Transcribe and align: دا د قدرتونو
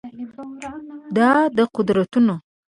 دا 1.15 1.31
د 1.57 1.59
قدرتونو 1.75 2.35